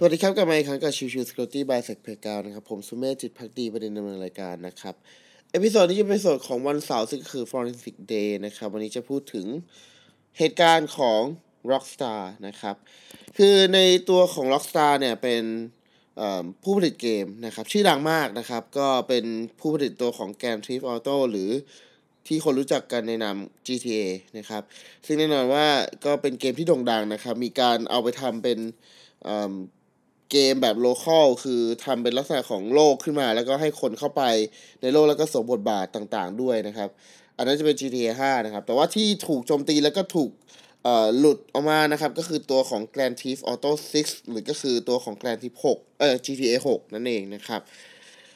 [0.00, 4.94] สวัสดีครับกลับมาอีกครั้งกับชิวชิว Security by SecPlayground นะครับ ผมสุเมธจิตภักดีบดินทร์ ดำเนินรายการนะครับ
[5.50, 9.46] episode นี้จะเป็นเอพิโซดของวันเสาร์ซึ่งคือ Forensic Day นะครับ วันนี้จะพูดถึง
[10.38, 11.20] เหตุการณ์ของ
[11.70, 12.76] Rockstar นะครับ
[13.38, 15.42] คือในตัวของ Rockstar เนี่ยเป็น
[16.62, 19.24] ผู้ผลิตเกมนะครับ ชื่อดังมากนะครับ ก็เป็น
[19.60, 21.50] ผู้ผลิตตัวของ Grand Theft Auto หรือ
[22.26, 23.36] ที่คนรู้จักกันในนาม
[23.66, 24.04] GTA
[24.38, 24.62] นะครับ
[25.06, 25.66] ซึ่งแน่นอนว่า
[26.04, 28.58] ก็เป็นเกมที่โด่งดังนะครับ มีการเอาไปทำเป็น
[30.30, 34.22] เกมแบบโลคอลคือทำเป็นลักษณะของโลกขึ้นมา แล้วก็ให้คนเข้าไป
[34.82, 36.88] ในโลกแล้วก็สวมบทบาทต่างๆ ด้วยนะครับ
[37.36, 40.30] อันนั้นจะเป็น GTA 5 นะครับ แต่ว่าที่ถูกโจมตีแล้วก็ถูก
[41.18, 43.70] หลุดออกมานะครับ ก็คือตัวของ Grand Theft Auto
[44.02, 47.60] 6 หรือก็คือตัวของ Grand Theft 6เอ่อ GTA 6 นั่นเองนะครับ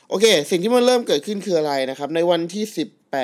[0.08, 2.64] โอเค สิ่งที่มันเริ่มเกิดขึ้นคืออะไรนะครับ ในวันที่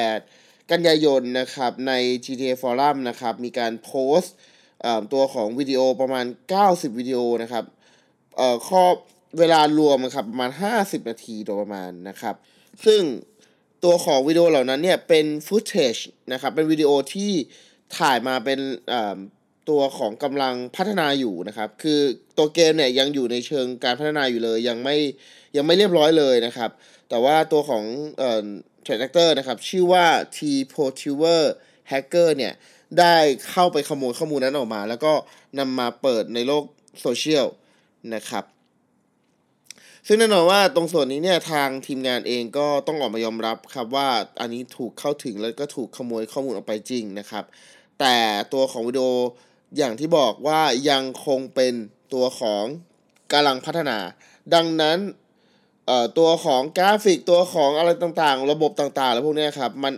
[0.07, 1.93] 18 กันยายนนะครับ ใน
[2.25, 4.35] GTA Forum นะครับ มีการโพสต์
[5.13, 6.27] ตัวของวิดีโอประมาณ
[6.63, 7.65] 90 วิดีโอนะครับ
[8.39, 8.83] เอ่อข้อ
[9.39, 10.51] เวลารวมครับประมาณ
[10.81, 12.35] 50 นาทีโดยประมาณนะครับ
[12.87, 13.03] ซึ่ง
[13.85, 15.97] ตัวของวิดีโอเหล่านั้นเนี่ยเป็นฟุตเทจ
[16.33, 17.33] นะครับ เป็นวิดีโอที่
[17.99, 18.59] ถ่ายมาเป็น
[19.69, 22.01] ตัวของกำลังพัฒนาอยู่นะครับ คือ
[22.39, 24.97] ตัวเกมเนี่ยยังอยู่ในเชิงการพัฒนาอยู่เลย ยังไม่
[25.57, 26.71] ยังไม่เรียบร้อยเลยนะครับ
[27.09, 27.85] แต่ว่าตัวของ
[28.19, 28.47] เอ่อ
[28.83, 30.39] เทรดเตอร์นะครับ ชื่อว่า T
[30.73, 31.43] p o t u v e r
[31.91, 32.53] Hacker เนี่ย
[32.99, 33.17] ได้
[33.51, 35.13] เข้าไปขโมยข้อมูลนั้นออกมา แล้วก็
[35.59, 36.65] นำมาเปิดในโลก
[37.01, 37.47] โซเชียล
[38.15, 38.45] นะครับ
[40.07, 44.09] ซึ่งแน่นอนว่าตรงส่วนนี้เนี่ยทางทีมงานเองก็ต้องออกมายอมรับครับว่า
[44.41, 47.45] อันนี้ถูกเข้าถึงแล้วก็ถูกขโมยข้อมูลออกไปจริงนะครับ
[48.01, 48.17] แต่
[48.53, 49.07] ตัวของวิดีโอ
[49.77, 50.61] อย่างที่บอกว่า
[50.91, 51.75] ยังคงเป็น
[52.15, 52.65] ตัวของ
[53.33, 53.99] กำลังพัฒนา
[54.55, 54.99] ดังนั้น
[56.19, 59.93] ตัวของกราฟิกตัวของอะไรต่างๆ ระบบต่างๆ แล้วพวกนี้ครับ มัน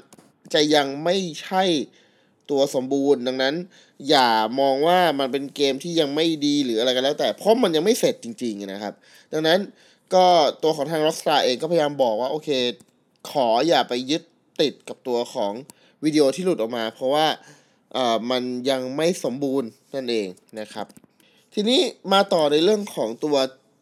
[0.55, 1.63] จะยังไม่ใช่
[2.51, 3.55] ตัวสมบูรณ์ ดังนั้น
[4.09, 4.31] อย่า
[4.61, 8.95] มองว่ามันเป็นเกมที่ยังไม่ดีหรืออะไรกันแล้ว แต่เพราะมันยังไม่เสร็จจริงๆนะครับ
[9.33, 9.59] ดังนั้น
[10.15, 10.27] ก็
[10.63, 12.49] ตัวของทาง Rockstar เองก็พยายามบอกว่าโอเค
[13.31, 14.23] ขออย่าไปยึด
[14.61, 15.53] ติดกับตัวของ
[16.05, 17.27] วิดีโอที่หลุดออกมา เพราะว่า
[17.93, 20.29] เอ่อมันยังไม่สมบูรณ์นั่นเอง
[20.61, 20.87] นะครับ
[21.55, 21.81] ทีนี้
[22.13, 23.37] มาต่อในเรื่องของตัว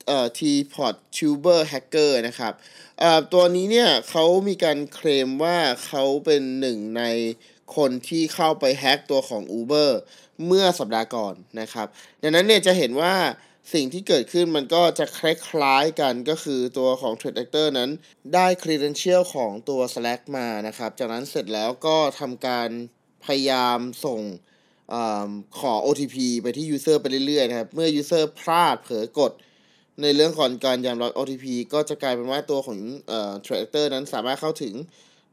[0.06, 2.52] เอ่อ T-Pod Tuber Hacker นะครับ
[3.00, 7.02] เอ่อตัวนี้เนี่ยเขามีการเคลมว่าเขาเป็นหนึ่งใน
[7.76, 9.90] คนที่เข้าไปแฮ็กตัวของ Uber
[10.46, 11.86] เมื่อสัปดาห์ก่อนนะครับ
[12.22, 13.14] ดังนั้นเนี่ยจะเห็นว่า
[13.74, 17.90] สิ่งที่เกิดขึ้นมันก็จะคล้ายๆกันก็คือตัวของ Trade Actor นั้น
[18.34, 22.68] ได้ credential ของตัว Slack มานะครับ จากนั้นเสร็จแล้วก็ทำการ
[23.24, 24.20] พยายามส่ง
[24.92, 24.94] อ
[25.58, 29.32] ขอ OTP ไปที่ user ไปเรื่อยๆนะครับ เมื่อ user พลาดเผลอกด
[30.02, 34.74] ในเรื่องของการยอมรับ OTP ก็จะกลายเป็นว่าตัวของเอ่อ Trade Actor นั้นสามารถเข้าถึง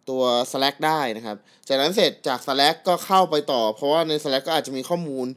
[0.10, 5.28] ตัว Slack ได้นะครับ จากนั้นเสร็จจาก Slack ก็เข้าไปต่อ เพราะว่าใน Slack ก็อาจจะมีข้อมูล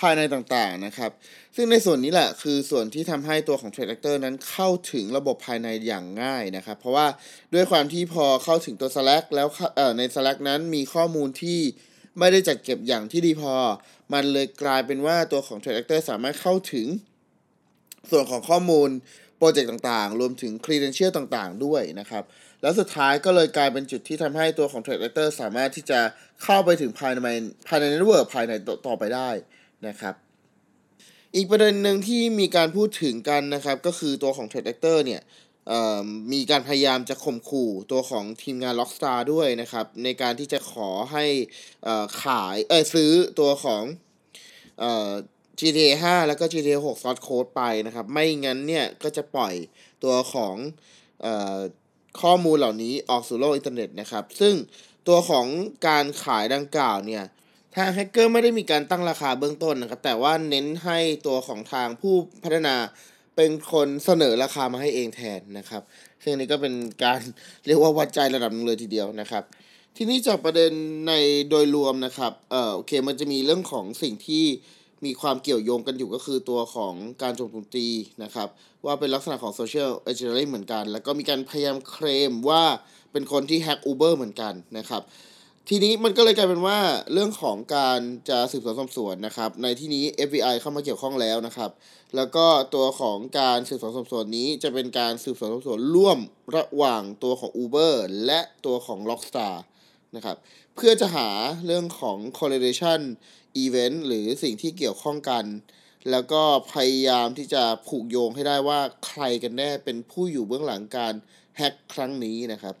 [0.00, 1.10] ภายในต่างๆนะครับ
[1.56, 7.06] ซึ่งในส่วนนี้แหละคือส่วนที่ทำให้ตัวของ Trade Actor นั้นเข้าถึงระบบภายในอย่างง่ายนะครับ เพราะว่า
[7.54, 9.48] ด้วยความที่พอเข้าถึงตัว Slack แล้ว
[9.98, 11.60] ใน Slack นั้นมีข้อมูลที่
[12.18, 13.54] ไม่ได้จัดเก็บอย่างที่ดีพอ
[14.12, 16.86] มันเลยกลายเป็นว่าตัวของ Trade Actor สามารถเข้าถึง
[18.10, 18.88] ส่วนของข้อมูล
[19.38, 22.24] โปรเจกต์ต่างๆ รวมถึง credential ต่างๆ ด้วยนะครับ
[22.62, 26.00] แล้วสุดท้ายก็เลยกลายเป็นจุดที่ทำให้ตัวของ Trade Actor สามารถที่จะ
[26.42, 27.28] เข้าไปถึงภายใน
[27.68, 28.52] ภายใน network ภายใน
[28.86, 29.30] ต่อไปได้
[29.88, 30.14] นะครับ
[31.36, 35.22] อีกประเด็นหนึ่งที่มีการพูดถึงกันนะครับ ก็คือตัวของ Threat Actor เนี่ย
[36.32, 41.24] มีการพยายามจะข่มขู่ตัวของทีมงาน Rockstar ด้วยนะครับ ในการที่จะขอให้
[42.22, 43.82] ขายเออซื้อตัวของ
[45.58, 49.54] GTA 5 แล้วก็ GTA 6 Source Code ไปนะครับ ไม่งั้นเนี่ยก็จะปล่อย
[50.04, 50.54] ตัวของ
[52.20, 54.54] ข้อมูลเหล่านี้ออกสู่โลกอินเทอร์เน็ตนะครับ ซึ่ง
[55.08, 55.46] ตัวของ
[55.88, 57.24] การขายดังกล่าวเนี่ย
[57.74, 62.76] ทางแฮกเกอร์ไม่ได้มีการตั้งราคาเบื้องต้นนะครับ แต่ว่าเน้นให้ตัวของทางผู้พัฒนา
[63.36, 65.82] เป็นคนเสนอราคามาให้เองแทนนะครับ
[66.22, 66.74] ซึ่งนี้ก็เป็น
[67.04, 67.20] การ
[67.66, 69.44] เรียกว่าวัดใจระดับนึงเลยทีเดียวนะครับ
[69.96, 70.72] ทีนี้จากประเด็น
[71.08, 71.12] ใน
[71.48, 74.44] โดยรวมนะครับ เออโอเค มันจะมีเรื่องของสิ่งที่
[75.04, 77.88] มีความเกี่ยวโยงกันอยู่ก็คือตัวของการโจมตี
[78.22, 78.48] นะครับ
[78.84, 82.64] ว่าเป็นลักษณะของโซเชียลเอเจนต์เหมือนกัน แล้วก็มีการพยายามเคลมว่า
[83.12, 85.02] เป็นคนที่แฮกอูเบอร์เหมือนกันนะครับ
[85.68, 86.78] ทีนี้มันก็เลยกลายเป็นว่า
[87.12, 91.70] เรื่องของการจะสืบสวนสอบสวนนะครับ ในที่นี้ FBI เข้ามาเกี่ยวข้องแล้วนะครับ
[92.16, 96.18] แล้วก็ตัวของการสืบสวนสอบสวนนี้จะเป็นการสืบสวนสอบสวนร่วม
[96.56, 97.94] ระหว่างตัวของ Uber
[98.26, 99.54] และตัวของ Rockstar
[100.16, 100.36] นะครับ
[100.76, 101.28] เพื่อจะหา
[101.66, 103.00] เรื่องของ correlation
[103.56, 105.44] อีเวนต์หรือสิ่งที่เกี่ยวข้องกัน
[106.10, 111.14] แล้วก็พยายามที่จะผูกโยงให้ได้ว่าใครกันแน่เป็นผู้อยู่เบื้องหลังการ
[111.56, 112.74] แฮ็กครั้งนี้นะครับ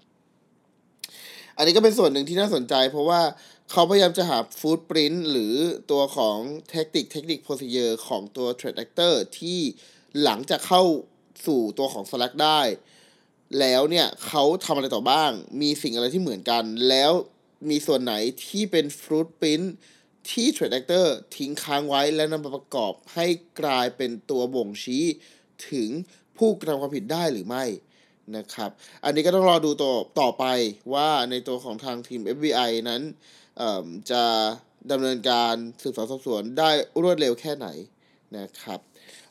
[1.56, 3.20] อันนี้ก็เป็นส่วนหนึ่งที่น่าสนใจ เพราะว่า
[3.70, 5.54] เขาพยายามจะหา footprint หรือ
[5.90, 6.36] ตัวของ
[6.70, 9.60] เทคนิคเทคนิค procedure ของตัว Threat Actor ที่
[10.22, 10.82] หลังจากเข้า
[11.46, 12.60] สู่ตัวของ Slack ได้
[13.58, 15.30] แล้วเนี่ยเขาทำอะไรต่อบ้าง
[15.60, 17.12] มีสิ่งอะไรที่เหมือนกัน แล้ว
[17.70, 18.14] มีส่วนไหน
[18.46, 19.66] ที่เป็น footprint
[20.30, 23.26] ที่ Threat Actor ทิ้งค้างไว้และนำมาประกอบให้
[23.60, 25.04] กลายเป็นตัวบ่งชี้
[25.70, 25.88] ถึง
[26.38, 27.64] ผู้กระทำความผิดได้หรือไม่
[28.36, 28.70] นะครับ
[29.04, 30.44] อันนี้ก็ต้องรอดูต่อต่อไป
[30.94, 33.02] ว่าในตัวของทางทีม FBI นั้น
[34.10, 34.24] จะ
[34.90, 36.70] ดำเนินการสืบสวนสอบสวนได้
[37.02, 37.68] รวดเร็วแค่ไหน
[38.38, 38.80] นะครับ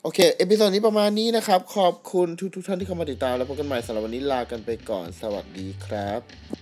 [0.02, 6.61] โอเค episode นี้ประมาณนี้นะครับ ขอบคุณทุกทุกท่านที่เข้ามาติดตาม แล้วพบกันใหม่สำหรับวันนี้ลากันไปก่อน สวัสดีครับ